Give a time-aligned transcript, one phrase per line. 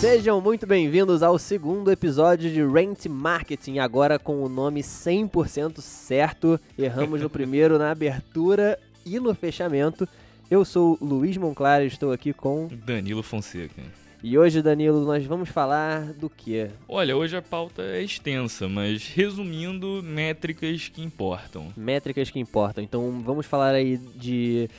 [0.00, 6.58] Sejam muito bem-vindos ao segundo episódio de Rent Marketing, agora com o nome 100% certo.
[6.76, 10.08] Erramos no primeiro, na abertura e no fechamento.
[10.50, 13.82] Eu sou o Luiz Monclar e estou aqui com Danilo Fonseca.
[14.24, 16.70] E hoje, Danilo, nós vamos falar do quê?
[16.88, 21.72] Olha, hoje a pauta é extensa, mas resumindo, métricas que importam.
[21.76, 22.84] Métricas que importam.
[22.84, 24.70] Então vamos falar aí de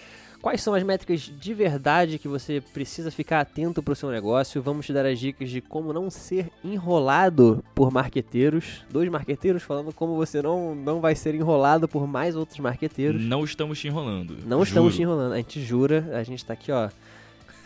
[0.43, 4.61] Quais são as métricas de verdade que você precisa ficar atento para o seu negócio?
[4.61, 8.83] Vamos te dar as dicas de como não ser enrolado por marqueteiros.
[8.91, 13.21] Dois marqueteiros falando como você não, não vai ser enrolado por mais outros marqueteiros.
[13.21, 14.35] Não estamos te enrolando.
[14.45, 14.63] Não juro.
[14.63, 15.31] estamos te enrolando.
[15.31, 16.89] A gente jura, a gente está aqui, ó.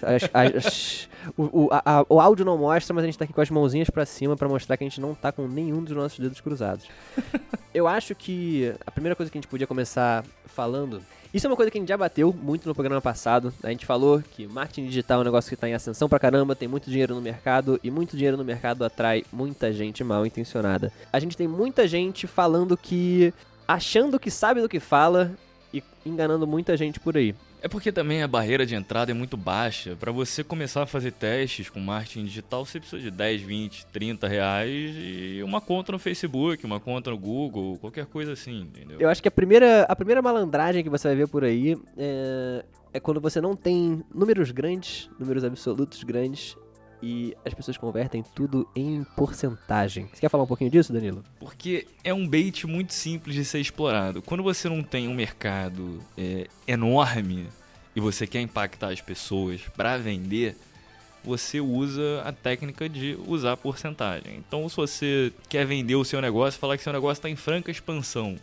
[0.04, 3.50] As, as, o, a, o, áudio não mostra, mas a gente tá aqui com as
[3.50, 6.40] mãozinhas para cima para mostrar que a gente não tá com nenhum dos nossos dedos
[6.40, 6.86] cruzados.
[7.74, 11.02] Eu acho que a primeira coisa que a gente podia começar falando
[11.34, 13.54] isso é uma coisa que a gente já bateu muito no programa passado.
[13.62, 16.56] A gente falou que marketing digital é um negócio que está em ascensão pra caramba,
[16.56, 20.92] tem muito dinheiro no mercado e muito dinheiro no mercado atrai muita gente mal intencionada.
[21.12, 23.34] A gente tem muita gente falando que.
[23.68, 25.32] achando que sabe do que fala
[25.74, 27.36] e enganando muita gente por aí.
[27.62, 29.96] É porque também a barreira de entrada é muito baixa.
[29.96, 34.28] Para você começar a fazer testes com marketing digital, você precisa de 10, 20, 30
[34.28, 39.00] reais e uma conta no Facebook, uma conta no Google, qualquer coisa assim, entendeu?
[39.00, 42.66] Eu acho que a primeira, a primeira malandragem que você vai ver por aí é,
[42.94, 46.56] é quando você não tem números grandes, números absolutos grandes,
[47.02, 50.10] e as pessoas convertem tudo em porcentagem.
[50.14, 51.24] Você quer falar um pouquinho disso, Danilo?
[51.40, 54.22] Porque é um bait muito simples de ser explorado.
[54.22, 57.48] Quando você não tem um mercado é, enorme
[57.96, 60.56] e você quer impactar as pessoas para vender,
[61.24, 64.38] você usa a técnica de usar porcentagem.
[64.38, 67.70] Então, se você quer vender o seu negócio, falar que seu negócio está em franca
[67.70, 68.38] expansão,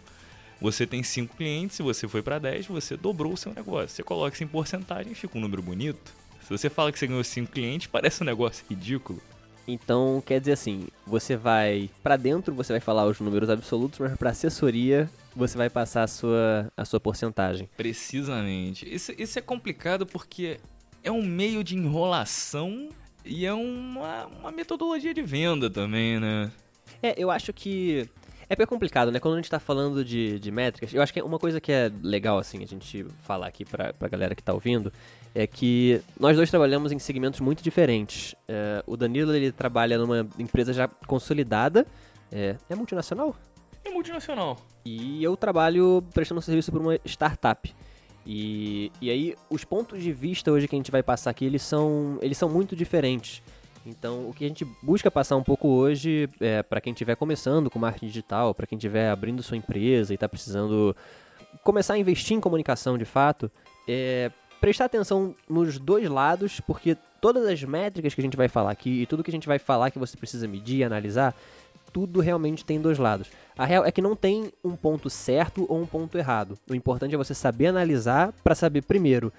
[0.60, 3.88] você tem 5 clientes, se você foi para 10, você dobrou o seu negócio.
[3.88, 6.14] Você coloca isso em porcentagem, fica um número bonito.
[6.44, 9.20] Se você fala que você ganhou 5 clientes, parece um negócio ridículo.
[9.66, 14.14] Então, quer dizer assim, você vai para dentro, você vai falar os números absolutos, mas
[14.14, 17.68] para assessoria você vai passar a sua, a sua porcentagem.
[17.74, 18.92] Precisamente.
[18.92, 20.60] Isso, isso é complicado porque
[21.02, 22.90] é um meio de enrolação
[23.24, 26.52] e é uma, uma metodologia de venda também, né?
[27.02, 28.06] É, eu acho que
[28.50, 29.18] é bem complicado, né?
[29.18, 31.90] Quando a gente tá falando de, de métricas, eu acho que uma coisa que é
[32.02, 34.92] legal, assim, a gente falar aqui pra, pra galera que tá ouvindo,
[35.34, 38.34] é que nós dois trabalhamos em segmentos muito diferentes.
[38.46, 41.86] É, o Danilo, ele trabalha numa empresa já consolidada,
[42.30, 43.34] é, é multinacional?
[43.84, 44.56] É multinacional.
[44.84, 47.74] E eu trabalho prestando serviço para uma startup.
[48.24, 51.62] E, e aí, os pontos de vista hoje que a gente vai passar aqui, eles
[51.62, 53.42] são, eles são muito diferentes.
[53.84, 57.68] Então, o que a gente busca passar um pouco hoje, é, para quem estiver começando
[57.68, 60.96] com marketing digital, para quem estiver abrindo sua empresa e está precisando
[61.62, 63.50] começar a investir em comunicação de fato,
[63.86, 64.30] é
[64.64, 69.02] prestar atenção nos dois lados, porque todas as métricas que a gente vai falar aqui
[69.02, 71.34] e tudo que a gente vai falar que você precisa medir e analisar,
[71.92, 73.30] tudo realmente tem dois lados.
[73.58, 76.58] A real é que não tem um ponto certo ou um ponto errado.
[76.66, 79.30] O importante é você saber analisar para saber primeiro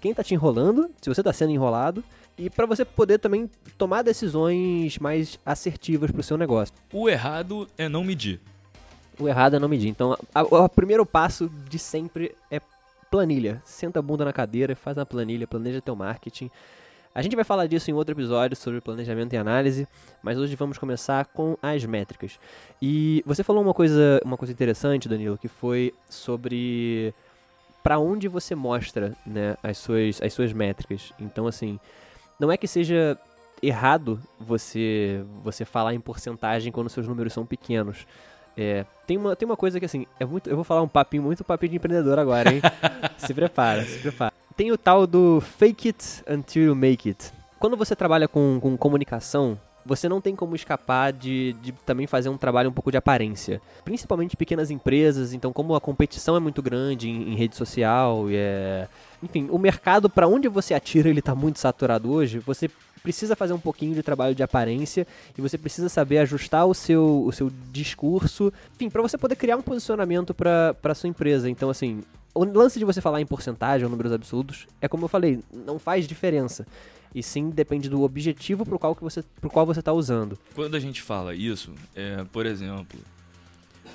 [0.00, 2.02] quem está te enrolando, se você está sendo enrolado,
[2.36, 3.48] e para você poder também
[3.78, 6.74] tomar decisões mais assertivas para o seu negócio.
[6.92, 8.40] O errado é não medir.
[9.16, 9.88] O errado é não medir.
[9.88, 12.58] Então, o primeiro passo de sempre é
[13.12, 13.60] planilha.
[13.62, 16.50] Senta a bunda na cadeira, faz uma planilha, planeja teu marketing.
[17.14, 19.86] A gente vai falar disso em outro episódio sobre planejamento e análise,
[20.22, 22.40] mas hoje vamos começar com as métricas.
[22.80, 27.14] E você falou uma coisa, uma coisa interessante, Danilo, que foi sobre
[27.82, 31.12] para onde você mostra né, as, suas, as suas métricas.
[31.20, 31.78] Então, assim,
[32.40, 33.18] não é que seja
[33.62, 38.06] errado você você falar em porcentagem quando seus números são pequenos.
[38.56, 41.22] É, tem, uma, tem uma coisa que assim, é muito, eu vou falar um papinho,
[41.22, 42.60] muito papinho de empreendedor agora, hein?
[43.18, 44.32] se prepara, se prepara.
[44.56, 47.32] Tem o tal do fake it until you make it.
[47.58, 52.28] Quando você trabalha com, com comunicação, você não tem como escapar de, de também fazer
[52.28, 53.60] um trabalho um pouco de aparência.
[53.84, 58.36] Principalmente pequenas empresas, então como a competição é muito grande em, em rede social, e
[58.36, 58.88] é...
[59.22, 62.70] enfim, o mercado para onde você atira ele está muito saturado hoje, você
[63.02, 65.06] precisa fazer um pouquinho de trabalho de aparência
[65.36, 69.56] e você precisa saber ajustar o seu, o seu discurso, enfim, para você poder criar
[69.56, 71.50] um posicionamento para sua empresa.
[71.50, 72.02] Então, assim,
[72.34, 75.78] o lance de você falar em porcentagem ou números absolutos é como eu falei, não
[75.78, 76.66] faz diferença
[77.14, 80.38] e sim depende do objetivo pro qual, que você, qual você está usando.
[80.54, 82.98] Quando a gente fala isso, é, por exemplo,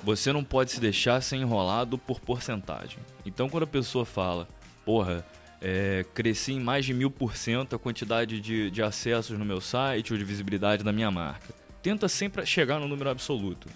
[0.04, 2.98] você não pode se deixar ser enrolado por porcentagem.
[3.26, 4.46] Então quando a pessoa fala,
[4.84, 5.24] porra,
[5.60, 9.60] é, cresci em mais de mil por cento a quantidade de, de acessos no meu
[9.60, 11.54] site ou de visibilidade da minha marca.
[11.82, 13.68] Tenta sempre chegar no número absoluto.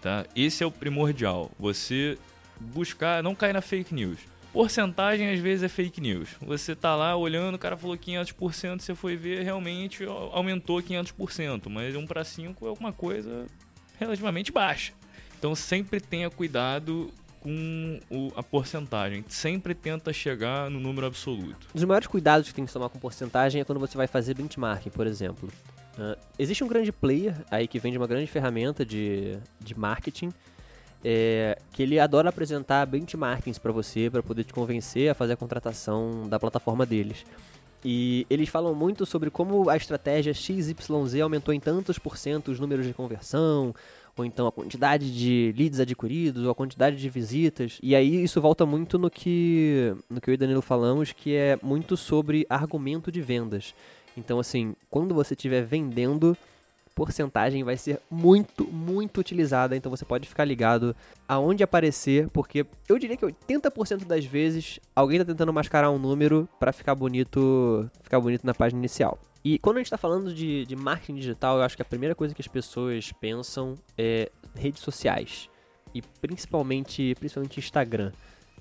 [0.00, 0.24] Tá?
[0.34, 1.50] Esse é o primordial.
[1.58, 2.18] Você
[2.60, 4.18] buscar, não cair na fake news.
[4.52, 6.30] porcentagem às vezes é fake news.
[6.40, 11.94] Você tá lá olhando, o cara falou 500%, você foi ver, realmente aumentou 500%, mas
[11.94, 13.46] 1 para 5 é uma coisa
[13.98, 14.92] relativamente baixa.
[15.38, 17.12] Então sempre tenha cuidado
[17.46, 19.24] com o, a porcentagem.
[19.28, 21.68] Sempre tenta chegar no número absoluto.
[21.70, 24.34] Um dos maiores cuidados que tem que tomar com porcentagem é quando você vai fazer
[24.34, 25.48] benchmarking, por exemplo.
[25.96, 30.32] Uh, existe um grande player aí que vende uma grande ferramenta de, de marketing
[31.04, 35.36] é, que ele adora apresentar benchmarkings para você para poder te convencer a fazer a
[35.36, 37.24] contratação da plataforma deles.
[37.84, 40.74] E eles falam muito sobre como a estratégia XYZ
[41.22, 43.72] aumentou em tantos por cento os números de conversão,
[44.16, 47.78] ou então a quantidade de leads adquiridos, ou a quantidade de visitas.
[47.82, 51.58] E aí isso volta muito no que, no que eu e Danilo falamos, que é
[51.62, 53.74] muito sobre argumento de vendas.
[54.16, 56.36] Então, assim, quando você estiver vendendo,
[56.96, 60.96] porcentagem vai ser muito, muito utilizada, então você pode ficar ligado
[61.28, 66.48] aonde aparecer, porque eu diria que 80% das vezes alguém está tentando mascarar um número
[66.58, 69.18] para ficar bonito, ficar bonito na página inicial.
[69.44, 72.14] E quando a gente está falando de, de marketing digital, eu acho que a primeira
[72.14, 75.50] coisa que as pessoas pensam é redes sociais.
[75.94, 78.10] E principalmente, principalmente Instagram.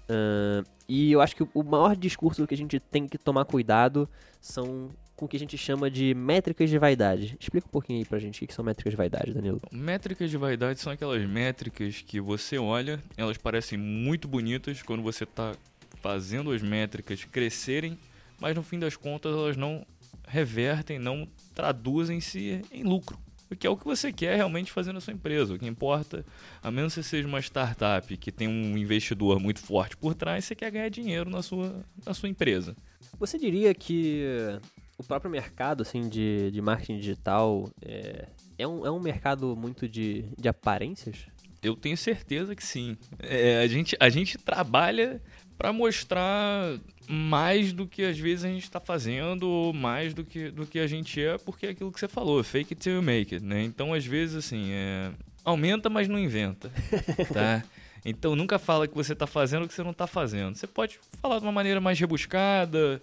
[0.09, 4.07] Uh, e eu acho que o maior discurso que a gente tem que tomar cuidado
[4.39, 7.38] são com o que a gente chama de métricas de vaidade.
[7.39, 9.62] Explica um pouquinho aí pra gente o que são métricas de vaidade, Danilo.
[9.71, 15.23] Métricas de vaidade são aquelas métricas que você olha, elas parecem muito bonitas quando você
[15.23, 15.56] está
[16.01, 17.97] fazendo as métricas crescerem,
[18.39, 19.85] mas no fim das contas elas não
[20.27, 23.17] revertem, não traduzem-se em lucro.
[23.50, 25.53] O que é o que você quer realmente fazer na sua empresa.
[25.53, 26.25] O que importa,
[26.63, 30.45] a menos que você seja uma startup que tem um investidor muito forte por trás,
[30.45, 32.75] você quer ganhar dinheiro na sua, na sua empresa.
[33.19, 34.59] Você diria que
[34.97, 38.27] o próprio mercado assim, de, de marketing digital é,
[38.57, 41.27] é, um, é um mercado muito de, de aparências?
[41.62, 42.97] Eu tenho certeza que sim.
[43.19, 45.21] É, a, gente, a gente trabalha
[45.57, 46.77] para mostrar
[47.07, 50.80] mais do que às vezes a gente está fazendo, ou mais do que, do que
[50.80, 53.45] a gente é, porque é aquilo que você falou, fake it till you make it,
[53.45, 53.63] né?
[53.63, 55.12] Então, às vezes, assim, é...
[55.44, 56.71] aumenta, mas não inventa,
[57.33, 57.63] tá?
[58.03, 60.56] Então, nunca fala que você está fazendo o que você não está fazendo.
[60.56, 63.01] Você pode falar de uma maneira mais rebuscada,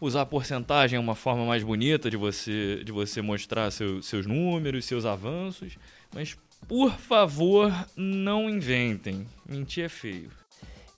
[0.00, 4.26] usar a porcentagem é uma forma mais bonita de você, de você mostrar seu, seus
[4.26, 5.78] números, seus avanços,
[6.14, 6.36] mas,
[6.68, 9.26] por favor, não inventem.
[9.48, 10.30] Mentir é feio.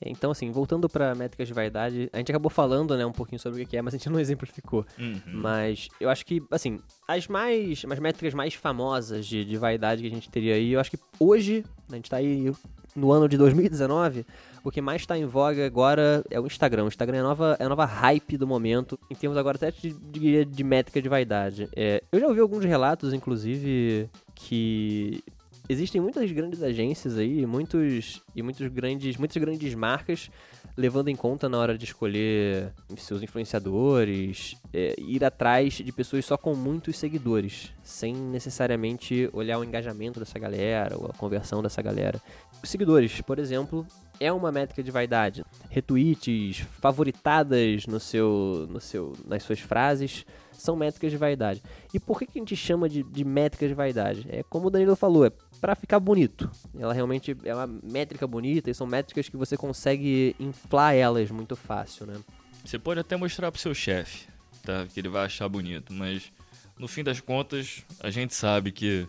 [0.09, 3.63] Então, assim, voltando para métricas de vaidade, a gente acabou falando, né, um pouquinho sobre
[3.63, 4.85] o que é, mas a gente não exemplificou.
[4.99, 5.21] Uhum.
[5.27, 10.09] Mas eu acho que, assim, as mais, as métricas mais famosas de, de vaidade que
[10.09, 12.53] a gente teria aí, eu acho que hoje, a gente tá aí
[12.95, 14.27] no ano de 2019,
[14.65, 16.85] o que mais está em voga agora é o Instagram.
[16.85, 19.71] O Instagram é a nova, é a nova hype do momento, em termos agora até
[19.71, 21.69] de, de, de métrica de vaidade.
[21.77, 25.23] É, eu já ouvi alguns relatos, inclusive, que
[25.69, 30.31] existem muitas grandes agências aí, muitos e muitos grandes, muitas grandes marcas
[30.77, 36.37] levando em conta na hora de escolher seus influenciadores, é, ir atrás de pessoas só
[36.37, 42.21] com muitos seguidores, sem necessariamente olhar o engajamento dessa galera ou a conversão dessa galera.
[42.63, 43.87] Os seguidores, por exemplo,
[44.21, 45.45] é uma métrica de vaidade.
[45.71, 50.27] Retweets, favoritadas no seu, no seu, nas suas frases,
[50.59, 51.63] são métricas de vaidade.
[51.93, 54.27] E por que, que a gente chama de, de métricas de vaidade?
[54.29, 55.31] É como o Danilo falou, é
[55.61, 56.51] para ficar bonito.
[56.79, 61.57] Ela realmente é uma métrica bonita e são métricas que você consegue inflar elas muito
[61.57, 62.21] fácil, né?
[62.65, 64.27] Você pode até mostrar pro seu chefe,
[64.63, 64.87] tá?
[64.93, 66.33] Que ele vai achar bonito, mas
[66.79, 69.09] no fim das contas, a gente sabe que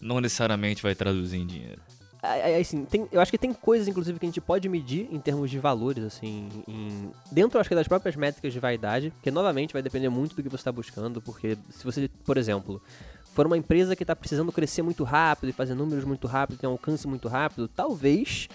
[0.00, 1.82] não necessariamente vai traduzir em dinheiro
[2.60, 5.50] assim, tem, eu acho que tem coisas, inclusive, que a gente pode medir em termos
[5.50, 9.82] de valores, assim, em, dentro, acho que das próprias métricas de vaidade, que novamente vai
[9.82, 12.80] depender muito do que você está buscando, porque se você, por exemplo,
[13.32, 16.68] for uma empresa que está precisando crescer muito rápido e fazer números muito rápido, tem
[16.68, 18.48] um alcance muito rápido, talvez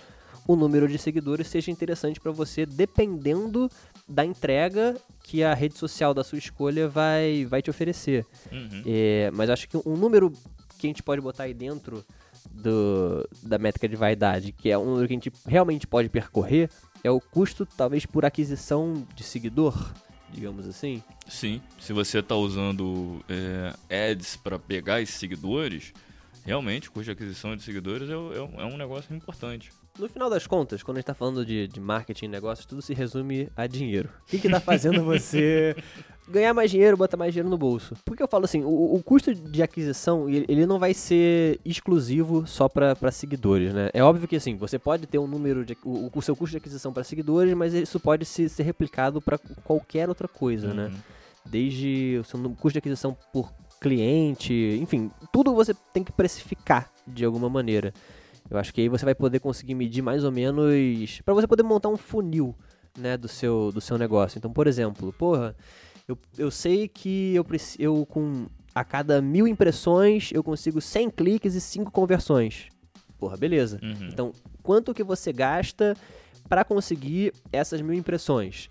[0.48, 3.70] o número de seguidores seja interessante para você, dependendo
[4.08, 8.26] da entrega que a rede social da sua escolha vai, vai te oferecer.
[8.50, 8.84] Uhum.
[8.86, 10.32] É, mas acho que um número
[10.78, 12.06] que a gente pode botar aí dentro
[12.58, 16.70] do, da métrica de vaidade, que é um número que a gente realmente pode percorrer,
[17.04, 19.94] é o custo, talvez, por aquisição de seguidor,
[20.32, 21.04] digamos assim.
[21.28, 25.94] Sim, se você está usando é, ads para pegar esses seguidores,
[26.46, 29.72] realmente o custo de aquisição de seguidores é, é, é um negócio importante.
[29.98, 32.82] No final das contas, quando a gente está falando de, de marketing e negócios, tudo
[32.84, 34.10] se resume a dinheiro.
[34.24, 35.76] O que está fazendo você
[36.27, 37.96] ganhar mais dinheiro, botar mais dinheiro no bolso?
[38.03, 42.67] Porque eu falo assim, o, o custo de aquisição, ele não vai ser exclusivo só
[42.67, 43.89] para seguidores, né?
[43.93, 45.77] É óbvio que assim, você pode ter um número de...
[45.84, 49.38] O, o seu custo de aquisição para seguidores, mas isso pode se, ser replicado para
[49.63, 50.86] qualquer outra coisa, né?
[50.86, 50.91] uhum.
[50.91, 50.98] né?
[51.46, 57.24] Desde o seu custo de aquisição por cliente, enfim, tudo você tem que precificar de
[57.24, 57.93] alguma maneira.
[58.50, 61.22] Eu acho que aí você vai poder conseguir medir mais ou menos.
[61.24, 62.55] para você poder montar um funil
[62.98, 64.38] né, do seu, do seu negócio.
[64.38, 65.55] Então, por exemplo, porra,
[66.08, 67.46] eu, eu sei que eu,
[67.78, 72.70] eu com a cada mil impressões eu consigo 100 cliques e 5 conversões.
[73.20, 73.80] Porra, beleza.
[73.82, 74.08] Uhum.
[74.08, 74.32] Então,
[74.64, 75.96] quanto que você gasta
[76.48, 78.70] para conseguir essas mil impressões?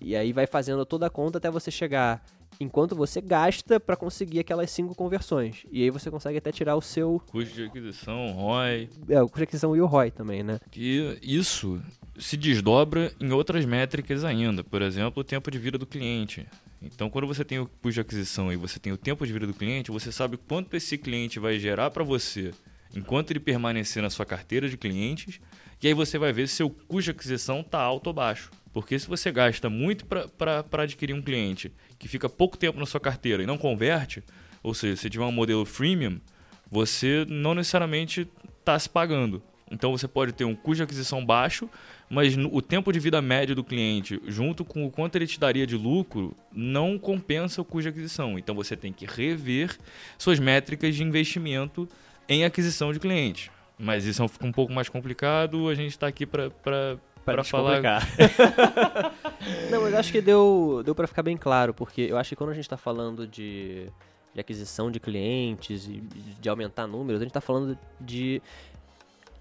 [0.00, 2.24] E aí vai fazendo toda a conta até você chegar
[2.58, 5.66] enquanto você gasta para conseguir aquelas cinco conversões.
[5.70, 7.22] E aí você consegue até tirar o seu.
[7.30, 8.88] Custo de aquisição, ROI.
[9.08, 10.58] É, o custo de aquisição e o ROI também, né?
[10.70, 11.80] Que isso
[12.18, 14.62] se desdobra em outras métricas ainda.
[14.62, 16.46] Por exemplo, o tempo de vida do cliente.
[16.80, 19.46] Então, quando você tem o custo de aquisição e você tem o tempo de vida
[19.46, 22.52] do cliente, você sabe quanto esse cliente vai gerar para você
[22.94, 25.40] enquanto ele permanecer na sua carteira de clientes.
[25.82, 28.50] E aí você vai ver se seu custo de aquisição está alto ou baixo.
[28.74, 32.98] Porque se você gasta muito para adquirir um cliente que fica pouco tempo na sua
[32.98, 34.22] carteira e não converte,
[34.64, 36.20] ou seja, se tiver um modelo freemium,
[36.68, 38.28] você não necessariamente
[38.58, 39.40] está se pagando.
[39.70, 41.70] Então você pode ter um custo de aquisição baixo,
[42.10, 45.66] mas o tempo de vida médio do cliente, junto com o quanto ele te daria
[45.66, 48.36] de lucro, não compensa o custo de aquisição.
[48.36, 49.78] Então você tem que rever
[50.18, 51.88] suas métricas de investimento
[52.28, 53.52] em aquisição de cliente.
[53.78, 57.80] Mas isso fica um pouco mais complicado, a gente está aqui para para falar.
[59.70, 62.50] Não, mas acho que deu, deu para ficar bem claro, porque eu acho que quando
[62.50, 63.88] a gente está falando de,
[64.32, 66.02] de aquisição de clientes e
[66.40, 68.42] de aumentar números, a gente está falando de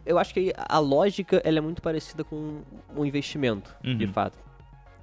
[0.05, 2.61] eu acho que a lógica ela é muito parecida com
[2.95, 3.97] um investimento, uhum.
[3.97, 4.37] de fato.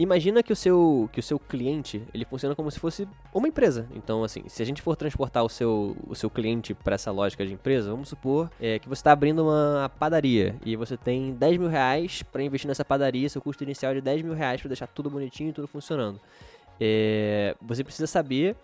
[0.01, 3.87] Imagina que o seu que o seu cliente ele funciona como se fosse uma empresa.
[3.95, 7.45] Então, assim, se a gente for transportar o seu, o seu cliente para essa lógica
[7.45, 11.59] de empresa, vamos supor é, que você está abrindo uma padaria e você tem 10
[11.59, 14.69] mil reais para investir nessa padaria, seu custo inicial é de 10 mil reais para
[14.69, 16.19] deixar tudo bonitinho tudo funcionando.
[16.81, 18.57] É, você precisa saber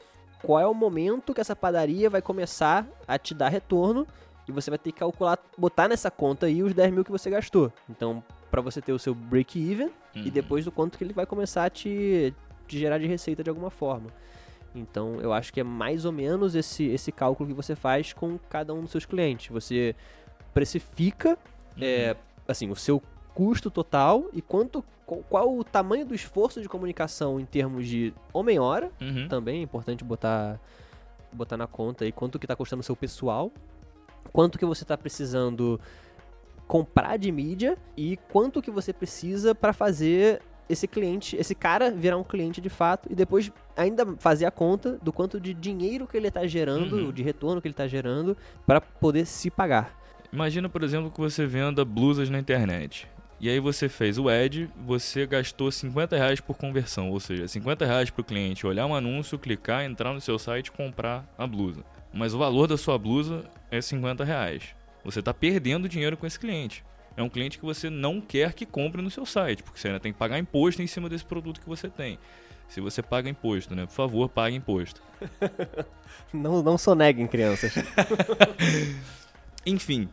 [0.43, 4.07] qual é o momento que essa padaria vai começar a te dar retorno
[4.49, 7.29] e você vai ter que calcular, botar nessa conta aí os 10 mil que você
[7.29, 7.71] gastou.
[7.91, 10.23] Então, para você ter o seu break-even uhum.
[10.25, 12.35] e depois do quanto que ele vai começar a te,
[12.67, 14.11] te gerar de receita de alguma forma.
[14.75, 18.39] Então, eu acho que é mais ou menos esse, esse cálculo que você faz com
[18.51, 19.49] cada um dos seus clientes.
[19.49, 19.95] Você
[20.53, 21.31] precifica,
[21.77, 21.83] uhum.
[21.83, 23.03] é, assim, o seu
[23.35, 28.13] custo total e quanto qual, qual, o tamanho do esforço de comunicação em termos de
[28.33, 28.91] homem-hora.
[29.01, 29.29] Uhum.
[29.29, 30.61] Também é importante botar,
[31.33, 33.53] botar na conta aí quanto que está custando o seu pessoal.
[34.33, 35.81] Quanto que você está precisando
[36.67, 42.17] comprar de mídia e quanto que você precisa para fazer esse cliente, esse cara virar
[42.17, 46.17] um cliente de fato e depois ainda fazer a conta do quanto de dinheiro que
[46.17, 47.13] ele está gerando, uhum.
[47.13, 49.97] de retorno que ele está gerando para poder se pagar.
[50.33, 53.09] Imagina, por exemplo, que você venda blusas na internet.
[53.39, 57.85] E aí você fez o ad, você gastou 50 reais por conversão, ou seja, 50
[57.85, 61.47] reais para o cliente olhar um anúncio, clicar, entrar no seu site e comprar a
[61.47, 61.85] blusa.
[62.13, 64.75] Mas o valor da sua blusa é 50 reais.
[65.07, 66.85] Você está perdendo dinheiro com esse cliente.
[67.17, 70.01] É um cliente que você não quer que compre no seu site, porque você ainda
[70.01, 72.19] tem que pagar imposto em cima desse produto que você tem.
[72.69, 73.87] Se você paga imposto, né?
[73.87, 75.01] Por favor, pague imposto.
[76.35, 77.73] não, não soneguem, crianças.
[79.65, 80.09] Enfim.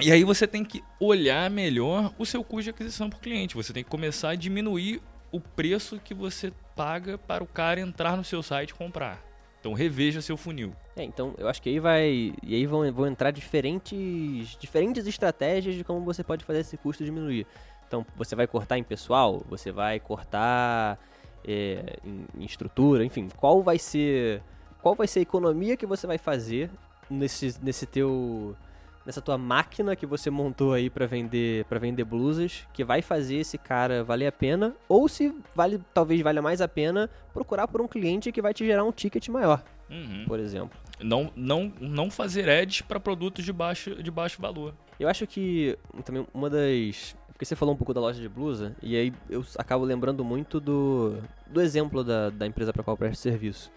[0.00, 3.54] E aí você tem que olhar melhor o seu custo de aquisição por cliente.
[3.54, 8.16] Você tem que começar a diminuir o preço que você paga para o cara entrar
[8.16, 9.22] no seu site e comprar.
[9.60, 10.74] Então reveja seu funil.
[10.96, 12.34] É, então eu acho que aí vai.
[12.42, 17.04] E aí vão, vão entrar diferentes, diferentes estratégias de como você pode fazer esse custo
[17.04, 17.46] diminuir.
[17.86, 20.98] Então você vai cortar em pessoal, você vai cortar
[21.46, 24.42] é, em, em, estrutura, enfim, qual vai ser.
[24.80, 26.68] Qual vai ser a economia que você vai fazer
[27.08, 28.56] nesse, nesse teu
[29.04, 33.36] nessa tua máquina que você montou aí para vender para vender blusas, que vai fazer
[33.36, 37.80] esse cara valer a pena, ou se vale talvez valha mais a pena procurar por
[37.80, 40.24] um cliente que vai te gerar um ticket maior, uhum.
[40.26, 40.78] por exemplo.
[41.00, 44.74] Não, não, não fazer ads para produtos de baixo, de baixo valor.
[45.00, 48.76] Eu acho que também uma das porque você falou um pouco da loja de blusa,
[48.80, 53.20] e aí eu acabo lembrando muito do, do exemplo da, da empresa para qual presta
[53.20, 53.68] serviço.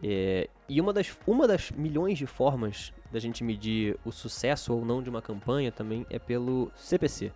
[0.00, 4.84] É, e uma das, uma das milhões de formas da gente medir o sucesso ou
[4.84, 7.32] não de uma campanha também é pelo CPC.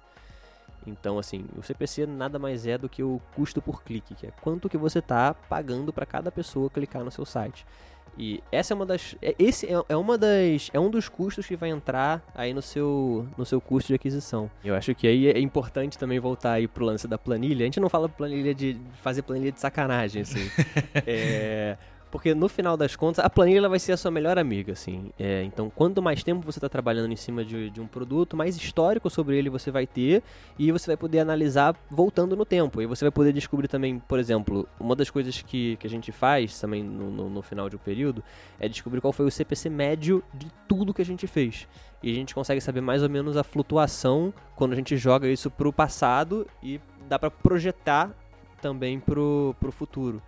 [0.86, 4.30] Então, assim, o CPC nada mais é do que o custo por clique, que é
[4.40, 7.66] quanto que você está pagando para cada pessoa clicar no seu site.
[8.16, 11.46] E essa é uma das, é, esse é, é, uma das, é um dos custos
[11.46, 14.50] que vai entrar aí no seu, no seu custo de aquisição.
[14.64, 17.62] Eu acho que aí é importante também voltar aí pro lance da planilha.
[17.62, 20.50] A gente não fala planilha de fazer planilha de sacanagem, assim.
[21.06, 21.76] é,
[22.12, 25.10] porque no final das contas, a planilha vai ser a sua melhor amiga, assim.
[25.18, 28.54] É, então, quanto mais tempo você está trabalhando em cima de, de, um produto, mais
[28.54, 30.22] histórico sobre ele você vai ter
[30.58, 32.82] e você vai poder analisar voltando no tempo.
[32.82, 36.12] E você vai poder descobrir também, por exemplo, uma das coisas que, que a gente
[36.12, 38.22] faz também no, no, no final de um período
[38.60, 41.66] é descobrir qual foi o CPC médio de tudo que a gente fez.
[42.02, 45.50] E a gente consegue saber mais ou menos a flutuação quando a gente joga isso
[45.50, 46.78] para o passado e
[47.08, 48.14] dá para projetar
[48.60, 50.22] também pro, pro futuro.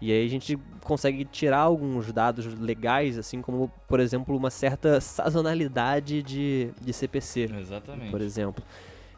[0.00, 5.00] E aí a gente consegue tirar alguns dados legais, assim como, por exemplo, uma certa
[5.00, 7.50] sazonalidade de, de CPC.
[7.58, 8.10] Exatamente.
[8.10, 8.62] Por exemplo.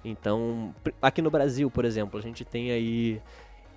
[0.05, 3.21] Então, aqui no Brasil, por exemplo, a gente tem aí.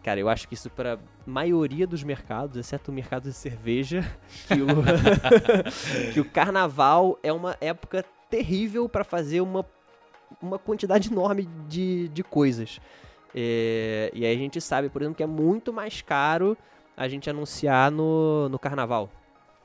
[0.04, 4.04] Cara, eu acho que isso para maioria dos mercados, exceto o mercado de cerveja,
[4.48, 4.68] que o,
[6.14, 9.66] que o carnaval é uma época terrível para fazer uma,
[10.42, 12.80] uma quantidade enorme de, de coisas.
[13.34, 16.58] É, e aí a gente sabe, por exemplo, que é muito mais caro
[17.02, 19.10] a gente anunciar no, no carnaval,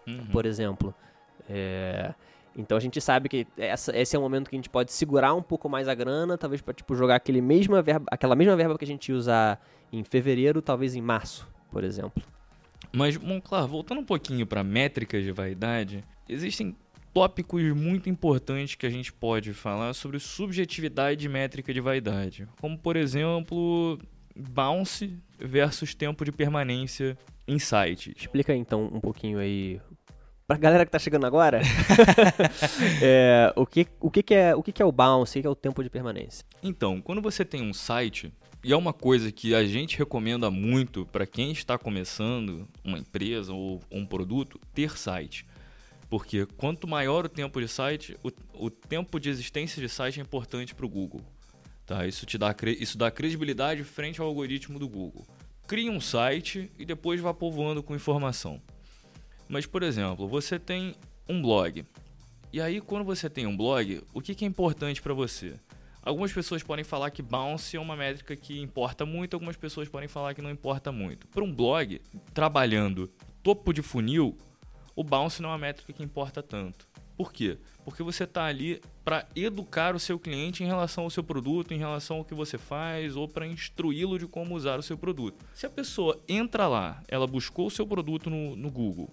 [0.06, 0.26] Uhum.
[0.32, 0.94] por exemplo.
[1.48, 2.14] É,
[2.56, 5.34] então a gente sabe que essa, esse é um momento que a gente pode segurar
[5.34, 8.78] um pouco mais a grana, talvez para tipo, jogar aquele mesma verba, aquela mesma verba
[8.78, 9.58] que a gente usa
[9.92, 12.22] em fevereiro, talvez em março, por exemplo.
[12.92, 16.74] Mas, claro, voltando um pouquinho para métricas de vaidade, existem
[17.12, 22.46] tópicos muito importantes que a gente pode falar sobre subjetividade de métrica de vaidade.
[22.60, 23.98] Como, por exemplo,
[24.36, 27.16] bounce versus tempo de permanência
[27.46, 28.14] em sites.
[28.16, 29.80] Explica então um pouquinho aí
[30.46, 31.60] pra galera que tá chegando agora,
[33.02, 35.46] é, o, que, o, que, que, é, o que, que é o bounce, o que
[35.46, 36.44] é o tempo de permanência?
[36.62, 41.04] Então, quando você tem um site, e é uma coisa que a gente recomenda muito
[41.06, 45.46] para quem está começando uma empresa ou um produto, ter site.
[46.08, 48.30] Porque quanto maior o tempo de site, o,
[48.66, 51.20] o tempo de existência de site é importante para o Google.
[51.86, 52.06] Tá?
[52.06, 55.24] Isso, te dá, isso dá credibilidade frente ao algoritmo do Google.
[55.68, 58.60] Cria um site e depois vá povoando com informação.
[59.48, 60.96] Mas, por exemplo, você tem
[61.28, 61.84] um blog.
[62.52, 65.54] E aí, quando você tem um blog, o que, que é importante para você?
[66.02, 70.08] Algumas pessoas podem falar que bounce é uma métrica que importa muito, algumas pessoas podem
[70.08, 71.26] falar que não importa muito.
[71.28, 72.00] Para um blog,
[72.32, 73.10] trabalhando
[73.42, 74.36] topo de funil,
[74.94, 76.88] o bounce não é uma métrica que importa tanto.
[77.16, 77.56] Por quê?
[77.84, 81.78] Porque você está ali para educar o seu cliente em relação ao seu produto, em
[81.78, 85.42] relação ao que você faz, ou para instruí-lo de como usar o seu produto.
[85.54, 89.08] Se a pessoa entra lá, ela buscou o seu produto no, no Google,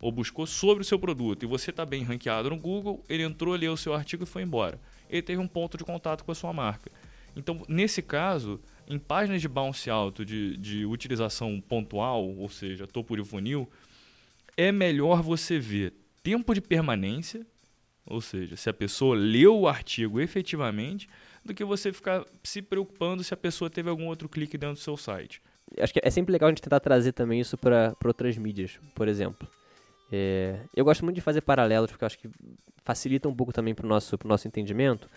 [0.00, 3.54] ou buscou sobre o seu produto, e você está bem ranqueado no Google, ele entrou,
[3.54, 4.80] leu o seu artigo e foi embora.
[5.08, 6.90] Ele teve um ponto de contato com a sua marca.
[7.36, 13.16] Então, nesse caso, em páginas de bounce alto, de, de utilização pontual, ou seja, topo
[13.16, 13.68] de funil,
[14.56, 15.92] é melhor você ver
[16.24, 17.46] tempo de permanência,
[18.06, 21.08] ou seja, se a pessoa leu o artigo efetivamente,
[21.44, 24.80] do que você ficar se preocupando se a pessoa teve algum outro clique dentro do
[24.80, 25.42] seu site.
[25.78, 29.06] Acho que é sempre legal a gente tentar trazer também isso para outras mídias, por
[29.06, 29.46] exemplo.
[30.10, 32.28] É, eu gosto muito de fazer paralelos, porque acho que
[32.84, 35.08] facilita um pouco também para o nosso, nosso entendimento.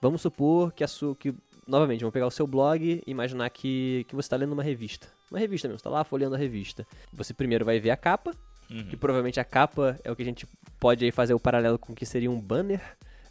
[0.00, 1.14] Vamos supor que a sua.
[1.14, 1.34] Que,
[1.66, 5.08] novamente, vamos pegar o seu blog e imaginar que, que você está lendo uma revista.
[5.30, 6.86] Uma revista mesmo, você está lá folheando a revista.
[7.12, 8.34] Você primeiro vai ver a capa,
[8.70, 8.84] Uhum.
[8.84, 10.46] que provavelmente a capa é o que a gente
[10.78, 12.80] pode aí fazer o paralelo com o que seria um banner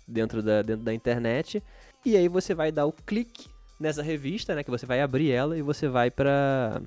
[0.05, 1.63] dentro da, dentro da internet.
[2.05, 3.47] E aí você vai dar o clique
[3.79, 4.63] nessa revista, né?
[4.63, 6.81] Que você vai abrir ela e você vai para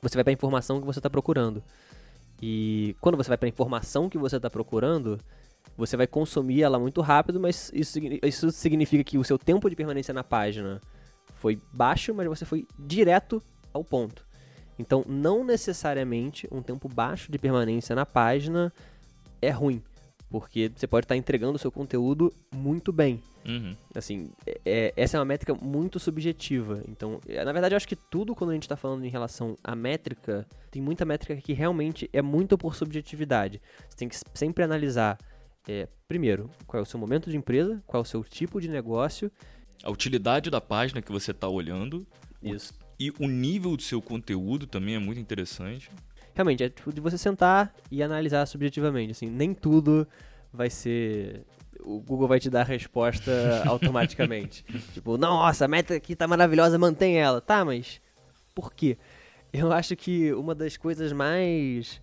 [0.00, 1.62] você vai para a informação que você está procurando.
[2.40, 5.18] E quando você vai para a informação que você está procurando,
[5.76, 9.76] você vai consumir ela muito rápido, mas isso, isso significa que o seu tempo de
[9.76, 10.80] permanência na página
[11.36, 14.25] foi baixo, mas você foi direto ao ponto.
[14.78, 18.72] Então, não necessariamente um tempo baixo de permanência na página
[19.40, 19.82] é ruim,
[20.28, 23.22] porque você pode estar entregando o seu conteúdo muito bem.
[23.46, 23.76] Uhum.
[23.94, 26.82] Assim, é- é- essa é uma métrica muito subjetiva.
[26.88, 29.56] Então, é, na verdade, eu acho que tudo quando a gente está falando em relação
[29.62, 33.60] à métrica, tem muita métrica que realmente é muito por subjetividade.
[33.88, 35.16] Você tem que sempre analisar,
[35.68, 38.68] é, primeiro, qual é o seu momento de empresa, qual é o seu tipo de
[38.68, 39.30] negócio.
[39.84, 42.04] A utilidade da página que você está olhando
[42.42, 42.74] Isso.
[42.98, 45.90] E o nível do seu conteúdo também é muito interessante.
[46.34, 49.12] Realmente, é tipo de você sentar e analisar subjetivamente.
[49.12, 50.06] Assim, nem tudo
[50.52, 51.44] vai ser.
[51.80, 53.30] O Google vai te dar a resposta
[53.66, 54.64] automaticamente.
[54.92, 57.40] tipo, nossa, a meta aqui tá maravilhosa, mantém ela.
[57.40, 58.00] Tá, mas
[58.54, 58.98] por quê?
[59.52, 62.00] Eu acho que uma das coisas mais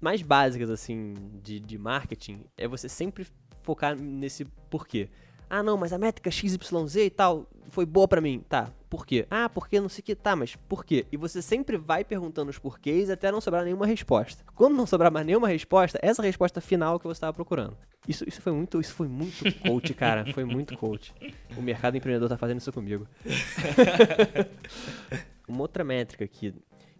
[0.00, 3.26] mais básicas assim de, de marketing é você sempre
[3.62, 5.08] focar nesse porquê.
[5.48, 8.44] Ah, não, mas a métrica XYZ e tal foi boa pra mim.
[8.48, 9.26] Tá, por quê?
[9.28, 10.14] Ah, porque não sei o que.
[10.14, 11.04] Tá, mas por quê?
[11.10, 14.44] E você sempre vai perguntando os porquês até não sobrar nenhuma resposta.
[14.54, 17.76] Quando não sobrar mais nenhuma resposta, essa resposta final que você estava procurando.
[18.06, 20.32] Isso, isso foi muito, isso foi muito coach, cara.
[20.32, 21.12] Foi muito coach.
[21.56, 23.04] O mercado empreendedor tá fazendo isso comigo.
[25.48, 26.54] Uma outra métrica que,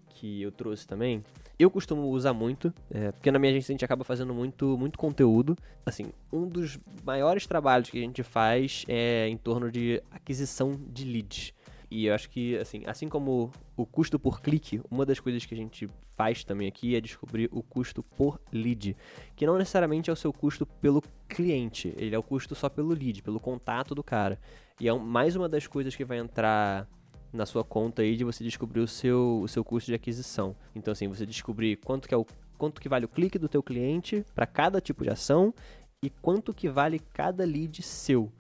[0.09, 1.23] que eu trouxe também,
[1.57, 4.99] eu costumo usar muito, é, porque na minha agência a gente acaba fazendo muito, muito
[4.99, 5.57] conteúdo.
[5.87, 11.05] Assim, um dos maiores trabalhos que a gente faz é em torno de aquisição de
[11.05, 11.55] leads.
[11.95, 15.55] E eu acho que, assim, assim como o custo por clique, uma das coisas que
[15.55, 18.97] a gente faz também aqui é descobrir o custo por lead,
[19.37, 22.89] que não necessariamente é o seu custo pelo cliente, ele é o custo só pelo
[22.89, 24.41] lead, pelo contato do cara.
[24.81, 26.89] E é um- mais uma das coisas que vai entrar
[27.33, 30.57] na sua conta aí de você descobrir o seu, o seu custo de aquisição.
[30.75, 32.27] Então, assim, você descobrir quanto que, é o,
[32.59, 35.55] quanto que vale o clique do teu cliente para cada tipo de ação
[36.03, 38.33] e quanto que vale cada lead seu.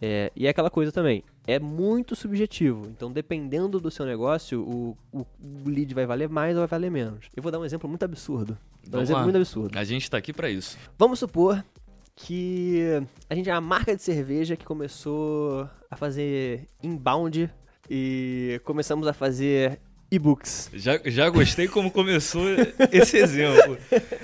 [0.00, 2.86] É, e é aquela coisa também, é muito subjetivo.
[2.88, 6.90] Então, dependendo do seu negócio, o, o, o lead vai valer mais ou vai valer
[6.90, 7.26] menos.
[7.34, 8.56] Eu vou dar um exemplo muito absurdo.
[8.84, 9.24] Dar um Vamos exemplo lá.
[9.24, 9.78] muito absurdo.
[9.78, 10.78] A gente tá aqui pra isso.
[10.98, 11.64] Vamos supor
[12.14, 17.50] que a gente é uma marca de cerveja que começou a fazer inbound
[17.90, 20.70] e começamos a fazer e-books.
[20.74, 22.44] Já, já gostei como começou
[22.92, 23.78] esse exemplo.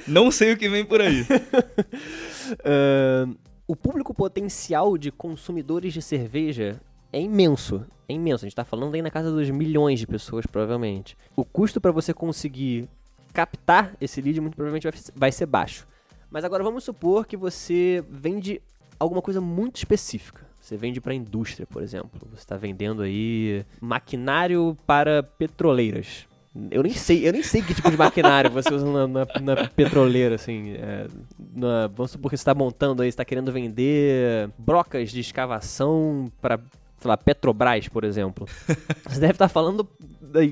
[0.07, 1.27] Não sei o que vem por aí.
[2.65, 3.35] Ahn,
[3.67, 6.81] o público potencial de consumidores de cerveja
[7.13, 7.85] é imenso.
[8.09, 8.45] É imenso.
[8.45, 11.17] A gente tá falando aí na casa dos milhões de pessoas, provavelmente.
[11.37, 12.89] O custo para você conseguir
[13.33, 15.87] captar esse lead muito provavelmente vai, ser baixo.
[16.31, 18.61] Mas agora vamos supor que você vende
[18.99, 20.47] alguma coisa muito específica.
[20.61, 22.11] Você vende para indústria, por exemplo.
[22.31, 26.27] Você está vendendo aí maquinário para petroleiras.
[26.71, 29.69] Eu nem sei, eu nem sei que tipo de maquinário você usa na, na- na
[29.69, 30.73] petroleira, assim.
[30.73, 31.07] é,
[31.55, 36.59] na- vamos supor que você está montando aí, está querendo vender brocas de escavação para,
[36.99, 38.47] sei lá, Petrobras, por exemplo.
[39.09, 39.89] Você deve estar falando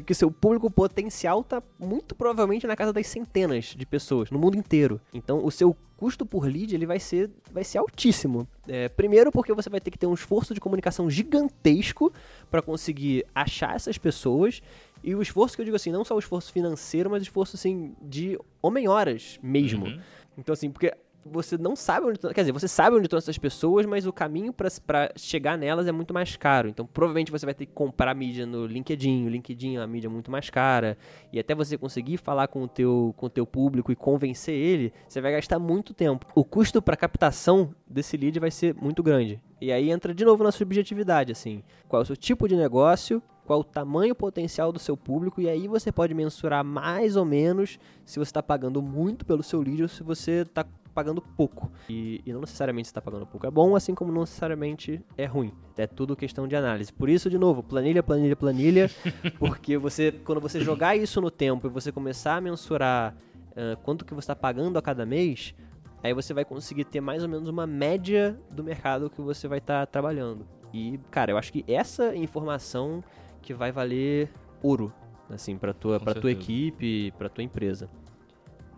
[0.05, 4.57] que seu público potencial tá muito provavelmente na casa das centenas de pessoas no mundo
[4.57, 5.01] inteiro.
[5.13, 8.47] Então, o seu custo por lead ele vai ser, vai ser altíssimo.
[8.69, 12.13] É, primeiro, porque você vai ter que ter um esforço de comunicação gigantesco
[12.51, 14.63] para conseguir achar essas pessoas.
[15.03, 17.57] E o esforço que eu digo assim, não só o esforço financeiro, mas o esforço
[17.57, 19.87] assim de homem-horas mesmo.
[19.87, 20.01] Uhum.
[20.39, 20.93] Então, assim, porque
[21.31, 22.19] você não sabe onde.
[22.19, 24.69] Quer dizer, você sabe onde estão essas pessoas, mas o caminho pra
[25.17, 26.69] chegar nelas é muito mais caro.
[26.69, 29.27] Então, provavelmente você vai ter que comprar mídia no LinkedIn.
[29.27, 30.97] O LinkedIn é uma mídia muito mais cara.
[31.33, 34.93] E até você conseguir falar com o teu, com o teu público e convencer ele,
[35.09, 36.27] você vai gastar muito tempo.
[36.35, 39.41] O custo para captação desse lead vai ser muito grande.
[39.61, 41.63] E aí entra de novo na subjetividade, assim.
[41.89, 43.23] Qual é o seu tipo de negócio?
[43.47, 45.41] Qual o tamanho potencial do seu público?
[45.41, 49.63] E aí você pode mensurar mais ou menos se você está pagando muito pelo seu
[49.63, 51.71] lead ou se você está pagando pouco.
[51.89, 55.53] E, e não necessariamente está pagando pouco é bom, assim como não necessariamente é ruim.
[55.77, 56.91] É tudo questão de análise.
[56.91, 58.91] Por isso, de novo, planilha, planilha, planilha,
[59.39, 63.15] porque você, quando você jogar isso no tempo e você começar a mensurar
[63.57, 65.55] ah, quanto que você está pagando a cada mês,
[66.03, 69.59] aí você vai conseguir ter mais ou menos uma média do mercado que você vai
[69.59, 70.47] estar trabalhando.
[70.73, 73.03] E, cara, eu acho que essa informação
[73.41, 74.31] que vai valer
[74.63, 74.93] ouro,
[75.31, 77.89] assim, para tua, pra tua equipe, para tua empresa.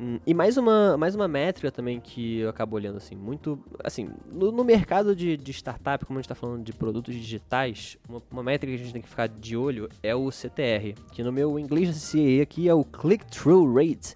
[0.01, 3.59] Hum, E mais uma, mais uma métrica também que eu acabo olhando, assim, muito...
[3.83, 7.99] Assim, no, no mercado de, de startup, como a gente tá falando de produtos digitais,
[8.09, 11.23] uma, uma métrica que a gente tem que ficar de olho é o CTR, que
[11.23, 14.15] no meu inglês CA aqui é o Click-Through Rate,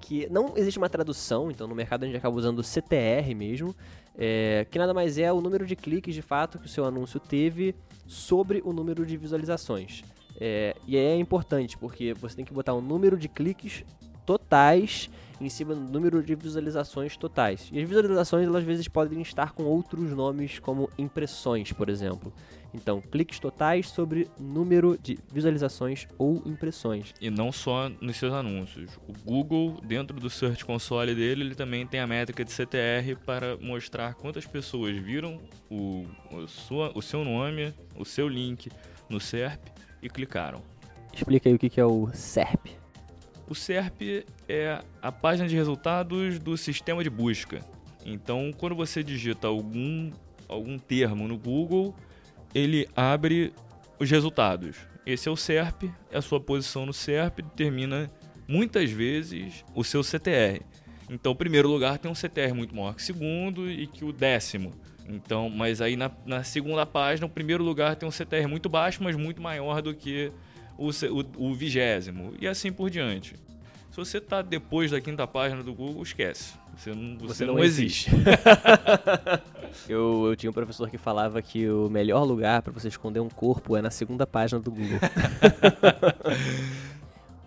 [0.00, 3.74] que não existe uma tradução, então no mercado a gente acaba usando o CTR mesmo,
[4.18, 7.18] é, que nada mais é o número de cliques de fato que o seu anúncio
[7.18, 7.74] teve
[8.06, 10.04] sobre o número de visualizações.
[10.38, 13.84] É, e é importante, porque você tem que botar o número de cliques
[14.24, 15.10] totais
[15.40, 17.68] em cima do número de visualizações totais.
[17.72, 22.32] E as visualizações, elas às vezes podem estar com outros nomes, como impressões, por exemplo.
[22.72, 27.14] Então, cliques totais sobre número de visualizações ou impressões.
[27.20, 28.98] E não só nos seus anúncios.
[29.06, 33.56] O Google, dentro do Search Console dele, ele também tem a métrica de CTR para
[33.58, 38.70] mostrar quantas pessoas viram o, o, sua, o seu nome, o seu link
[39.08, 39.68] no SERP
[40.02, 40.60] e clicaram.
[41.12, 42.83] Explica aí o que que é o SERP.
[43.48, 47.60] O SERP é a página de resultados do sistema de busca.
[48.04, 50.10] Então, quando você digita algum,
[50.48, 51.94] algum termo no Google,
[52.54, 53.52] ele abre
[53.98, 54.76] os resultados.
[55.06, 58.10] Esse é o SERP, a sua posição no SERP determina
[58.48, 60.62] muitas vezes o seu CTR.
[61.10, 64.12] Então, o primeiro lugar tem um CTR muito maior que o segundo e que o
[64.12, 64.72] décimo.
[65.06, 69.02] Então, mas aí na, na segunda página, o primeiro lugar tem um CTR muito baixo,
[69.02, 70.32] mas muito maior do que
[70.78, 72.34] o, se- o, o vigésimo.
[72.40, 73.34] E assim por diante.
[73.90, 76.54] Se você está depois da quinta página do Google, esquece.
[76.76, 78.10] Você não, você não, existe.
[79.88, 83.28] Eu, eu tinha um professor que falava que o melhor lugar para você esconder um
[83.28, 85.00] corpo é na segunda página do Google.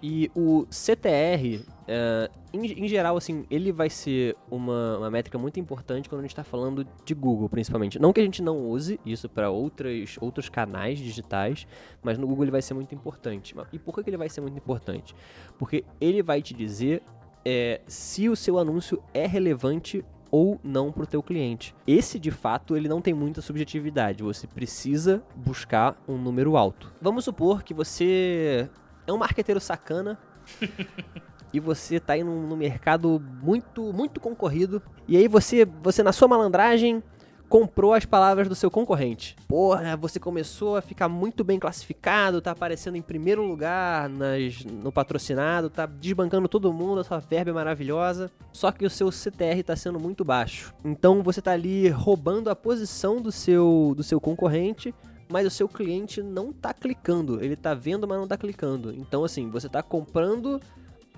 [0.02, 5.60] e o CTR, é, em, em geral, assim, ele vai ser uma, uma métrica muito
[5.60, 8.00] importante quando a gente está falando de Google, principalmente.
[8.00, 11.68] Não que a gente não use isso para outros canais digitais,
[12.04, 13.56] mas no Google ele vai ser muito importante.
[13.72, 15.16] E por que que ele vai ser muito importante?
[15.58, 17.02] Porque ele vai te dizer
[17.44, 21.74] é, se o seu anúncio é relevante ou não para o teu cliente.
[21.86, 24.24] Esse, de fato, ele não tem muita subjetividade.
[24.24, 26.92] Você precisa buscar um número alto.
[27.02, 28.70] Vamos supor que você
[29.08, 30.20] é um marqueteiro sacana
[31.54, 34.82] e você tá aí num, num mercado muito, muito concorrido.
[35.08, 37.02] E aí você, você na sua malandragem,
[37.50, 39.36] comprou as palavras do seu concorrente.
[39.48, 44.91] Porra, você começou a ficar muito bem classificado, tá aparecendo em primeiro lugar nas, no
[44.91, 49.63] patrocinado, tá desbancando todo mundo, a sua verba é maravilhosa, só que o seu CTR
[49.63, 50.74] tá sendo muito baixo.
[50.84, 54.93] Então você tá ali roubando a posição do seu, do seu concorrente
[55.30, 57.44] mas o seu cliente não tá clicando.
[57.44, 58.94] Ele tá vendo, mas não tá clicando.
[58.94, 60.62] Então, assim, você tá comprando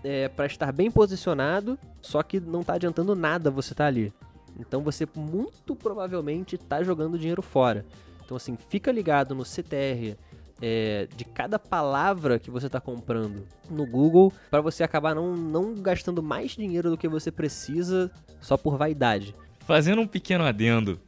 [0.03, 4.13] é, para estar bem posicionado, só que não tá adiantando nada você tá ali.
[4.59, 7.85] Então você muito provavelmente tá jogando dinheiro fora.
[8.23, 10.15] Então, assim, fica ligado no CTR
[10.61, 15.75] é, de cada palavra que você está comprando no Google para você acabar não, não
[15.75, 19.33] gastando mais dinheiro do que você precisa só por vaidade.
[19.61, 20.99] Fazendo um pequeno adendo,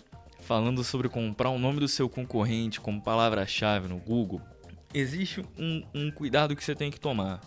[0.51, 4.41] falando sobre comprar o nome do seu concorrente como palavra-chave no Google,
[4.93, 7.39] existe um, um cuidado que você tem que tomar.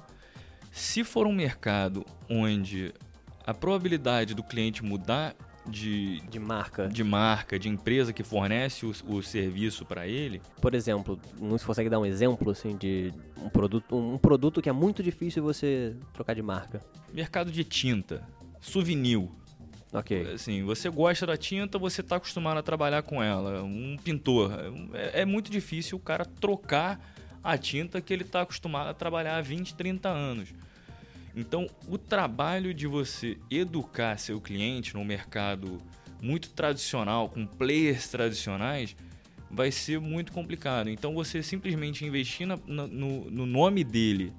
[0.72, 2.94] Se for um mercado onde
[3.46, 5.36] a probabilidade do cliente mudar
[5.66, 10.40] de, de marca, de marca, de empresa que fornece o, o serviço para ele.
[10.58, 14.68] Por exemplo, não se consegue dar um exemplo assim de um produto, um produto que
[14.70, 16.80] é muito difícil você trocar de marca.
[17.12, 18.26] Mercado de tinta,
[18.62, 19.28] souvenir.
[19.94, 20.32] Ok.
[20.34, 23.62] Assim, você gosta da tinta, você está acostumado a trabalhar com ela.
[23.62, 24.52] Um pintor.
[24.92, 27.00] É, é muito difícil o cara trocar
[27.42, 30.52] a tinta que ele está acostumado a trabalhar há 20, 30 anos.
[31.36, 35.78] Então, o trabalho de você educar seu cliente no mercado
[36.20, 38.96] muito tradicional, com players tradicionais,
[39.48, 40.90] vai ser muito complicado.
[40.90, 44.32] Então, você simplesmente investir na, no, no nome dele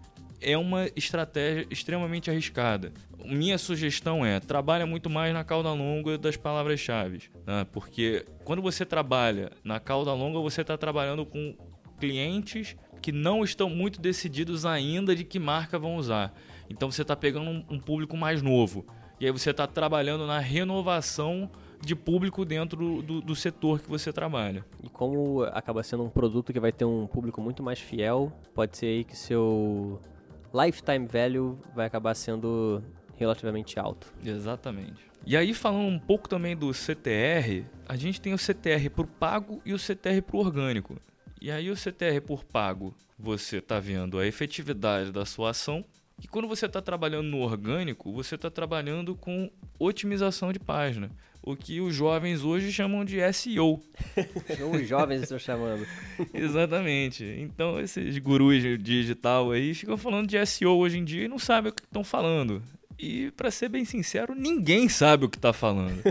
[0.45, 2.93] é uma estratégia extremamente arriscada.
[3.25, 7.65] Minha sugestão é trabalha muito mais na cauda longa das palavras-chave, né?
[7.73, 11.55] porque quando você trabalha na cauda longa você está trabalhando com
[11.99, 16.31] clientes que não estão muito decididos ainda de que marca vão usar.
[16.69, 18.85] Então você está pegando um, um público mais novo
[19.19, 21.49] e aí você está trabalhando na renovação
[21.81, 24.63] de público dentro do, do, setor que você trabalha.
[24.83, 28.77] E como acaba sendo um produto que vai ter um público muito mais fiel, pode
[28.77, 29.99] ser aí que seu
[30.63, 32.83] lifetime value vai acabar sendo
[33.17, 34.13] relativamente alto.
[34.23, 35.05] Exatamente.
[35.25, 39.61] E aí, falando um pouco também do CTR, a gente tem o CTR por pago
[39.65, 40.97] e o CTR por orgânico.
[41.41, 45.83] E aí, o CTR por pago, você está vendo a efetividade da sua ação.
[46.21, 51.09] E quando você está trabalhando no orgânico, você está trabalhando com otimização de página
[51.45, 53.79] o que os jovens hoje chamam de SEO.
[54.73, 55.85] os jovens estão chamando.
[56.33, 57.23] Exatamente.
[57.39, 61.71] Então esses gurus digital aí ficam falando de SEO hoje em dia e não sabem
[61.71, 62.61] o que estão falando.
[62.97, 66.01] E para ser bem sincero, ninguém sabe o que está falando.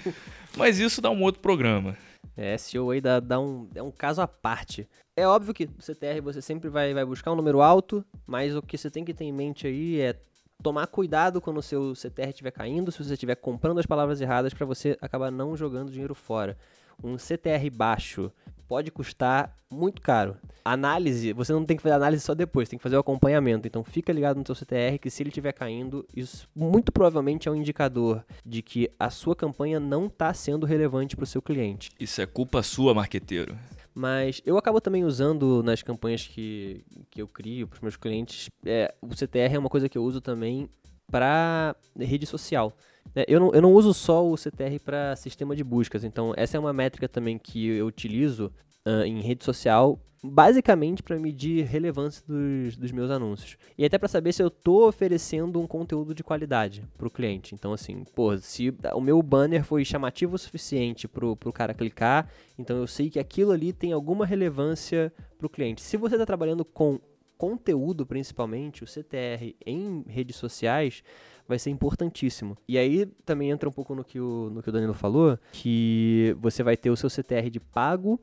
[0.56, 1.96] Mas isso dá um outro programa.
[2.36, 4.88] É, SEO aí dá, dá um, é um caso à parte.
[5.16, 8.62] É óbvio que no CTR você sempre vai, vai buscar um número alto, mas o
[8.62, 10.14] que você tem que ter em mente aí é
[10.62, 14.52] tomar cuidado quando o seu CTR estiver caindo, se você estiver comprando as palavras erradas
[14.52, 16.56] para você acabar não jogando dinheiro fora.
[17.02, 18.32] Um CTR baixo
[18.66, 20.36] pode custar muito caro.
[20.64, 23.66] Análise, você não tem que fazer análise só depois, tem que fazer o acompanhamento.
[23.66, 27.50] Então fica ligado no seu CTR que se ele estiver caindo, isso muito provavelmente é
[27.50, 31.90] um indicador de que a sua campanha não está sendo relevante para o seu cliente.
[31.98, 33.56] Isso é culpa sua, marqueteiro.
[33.98, 38.48] Mas eu acabo também usando nas campanhas que, que eu crio para os meus clientes.
[38.64, 40.68] É, o CTR é uma coisa que eu uso também
[41.10, 42.72] para rede social.
[43.12, 46.56] É, eu, não, eu não uso só o CTR para sistema de buscas, então essa
[46.56, 48.52] é uma métrica também que eu utilizo
[48.88, 53.56] uh, em rede social, basicamente para medir relevância dos, dos meus anúncios.
[53.76, 57.54] E até para saber se eu estou oferecendo um conteúdo de qualidade para o cliente.
[57.54, 62.28] Então, assim, pô, se o meu banner foi chamativo o suficiente para o cara clicar,
[62.58, 65.82] então eu sei que aquilo ali tem alguma relevância para o cliente.
[65.82, 66.98] Se você está trabalhando com
[67.36, 71.04] conteúdo, principalmente, o CTR em redes sociais,
[71.46, 72.58] vai ser importantíssimo.
[72.66, 76.36] E aí também entra um pouco no que o, no que o Danilo falou, que
[76.40, 78.20] você vai ter o seu CTR de pago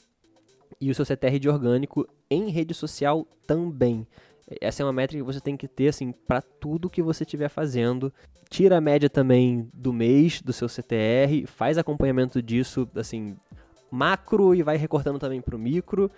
[0.80, 4.06] e o seu CTR de orgânico em rede social também.
[4.62, 7.50] Essa é uma métrica que você tem que ter assim para tudo que você estiver
[7.50, 8.14] fazendo.
[8.50, 13.36] Tira a média também do mês do seu CTR, faz acompanhamento disso assim
[13.90, 16.12] macro e vai recortando também para o micro,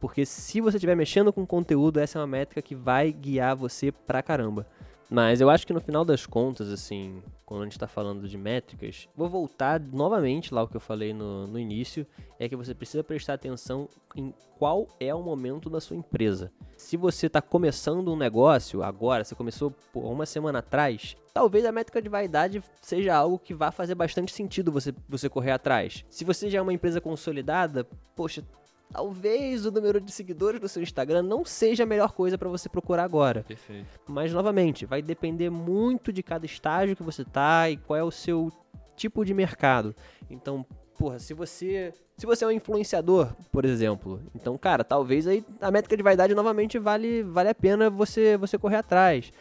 [0.00, 3.92] porque se você estiver mexendo com conteúdo, essa é uma métrica que vai guiar você
[3.92, 4.66] pra caramba.
[5.10, 8.36] Mas eu acho que no final das contas, assim, quando a gente está falando de
[8.36, 12.06] métricas, vou voltar novamente lá o que eu falei no, no início,
[12.38, 16.52] é que você precisa prestar atenção em qual é o momento da sua empresa.
[16.76, 21.72] Se você está começando um negócio agora, você começou por uma semana atrás, talvez a
[21.72, 26.04] métrica de vaidade seja algo que vá fazer bastante sentido você, você correr atrás.
[26.10, 28.44] Se você já é uma empresa consolidada, poxa,
[28.92, 32.68] talvez o número de seguidores do seu Instagram não seja a melhor coisa para você
[32.68, 33.44] procurar agora.
[33.44, 33.86] Perfeito.
[34.06, 38.10] Mas novamente, vai depender muito de cada estágio que você tá e qual é o
[38.10, 38.52] seu
[38.96, 39.94] tipo de mercado.
[40.28, 40.64] Então,
[40.98, 41.92] porra, se você.
[42.16, 46.34] Se você é um influenciador, por exemplo, então, cara, talvez aí a métrica de vaidade
[46.34, 49.32] novamente vale, vale a pena você, você correr atrás.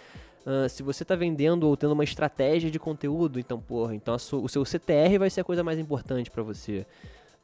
[0.45, 4.47] Uh, se você está vendendo ou tendo uma estratégia de conteúdo, então, porra, então o
[4.47, 6.85] seu CTR vai ser a coisa mais importante para você.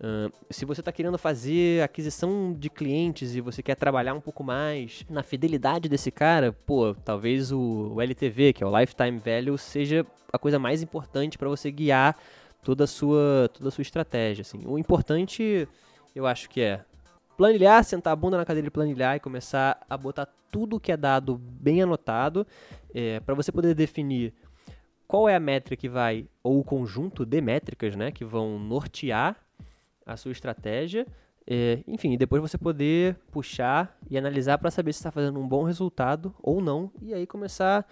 [0.04, 4.44] Uh, se você está querendo fazer aquisição de clientes e você quer trabalhar um pouco
[4.44, 9.58] mais na fidelidade desse cara, pô, talvez o, o LTV, que é o Lifetime Value,
[9.58, 12.18] seja a coisa mais importante para você guiar
[12.62, 14.42] toda a sua, toda a sua estratégia.
[14.42, 14.60] Assim.
[14.66, 15.70] O importante,
[16.14, 16.84] eu acho que é
[17.38, 20.98] planilhar, sentar a bunda na cadeira e planilhar e começar a botar tudo que é
[20.98, 22.46] dado bem anotado
[22.94, 24.34] é, para você poder definir
[25.08, 29.38] qual é a métrica que vai, ou o conjunto de métricas, né, que vão nortear
[30.06, 31.08] a sua estratégia.
[31.46, 35.64] É, enfim, depois você poder puxar e analisar para saber se está fazendo um bom
[35.64, 37.86] resultado ou não, e aí começar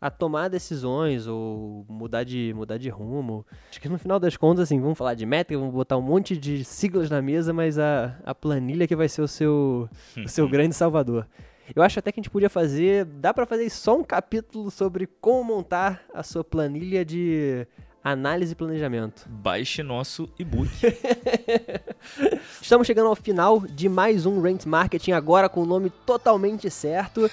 [0.00, 3.46] a tomar decisões ou mudar de, mudar de rumo.
[3.70, 6.36] Acho que no final das contas, assim, vamos falar de métrica, vamos botar um monte
[6.36, 10.48] de siglas na mesa, mas a, a planilha que vai ser o seu, o seu
[10.50, 11.26] grande salvador.
[11.74, 15.06] Eu acho até que a gente podia fazer, dá para fazer só um capítulo sobre
[15.06, 17.66] como montar a sua planilha de
[18.06, 19.26] Análise e planejamento.
[19.28, 20.70] Baixe nosso e-book.
[22.62, 27.28] Estamos chegando ao final de mais um Rent Marketing, agora com o nome totalmente certo.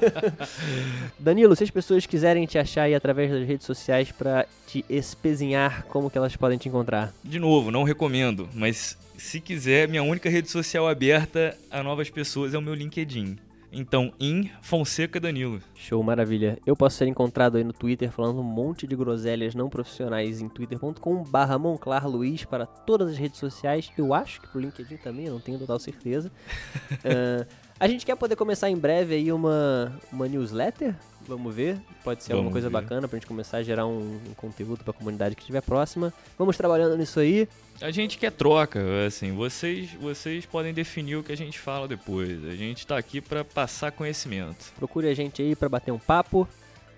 [1.20, 5.84] Danilo, se as pessoas quiserem te achar aí através das redes sociais para te espezinhar,
[5.90, 7.12] como que elas podem te encontrar?
[7.22, 12.54] De novo, não recomendo, mas se quiser, minha única rede social aberta a novas pessoas
[12.54, 13.36] é o meu LinkedIn.
[13.72, 15.60] Então, em Fonseca Danilo.
[15.74, 16.58] Show, maravilha.
[16.64, 20.48] Eu posso ser encontrado aí no Twitter falando um monte de groselhas não profissionais em
[20.48, 21.56] twitter.com barra
[22.06, 23.90] Luiz para todas as redes sociais.
[23.96, 26.30] Eu acho que pro LinkedIn também, eu não tenho total certeza.
[26.92, 27.46] uh,
[27.78, 30.94] a gente quer poder começar em breve aí uma, uma newsletter
[31.26, 31.78] Vamos ver.
[32.04, 32.72] Pode ser Vamos alguma coisa ver.
[32.72, 36.12] bacana pra gente começar a gerar um, um conteúdo pra comunidade que estiver próxima.
[36.38, 37.48] Vamos trabalhando nisso aí.
[37.80, 42.44] A gente quer troca, assim, vocês, vocês podem definir o que a gente fala depois.
[42.44, 44.72] A gente tá aqui para passar conhecimento.
[44.76, 46.48] Procure a gente aí para bater um papo.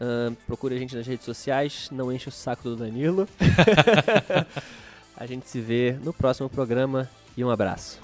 [0.00, 1.88] Uh, procure a gente nas redes sociais.
[1.90, 3.28] Não enche o saco do Danilo.
[5.16, 7.98] a gente se vê no próximo programa e um abraço.